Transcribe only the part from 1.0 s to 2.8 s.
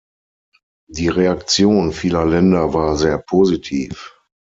Reaktion vieler Länder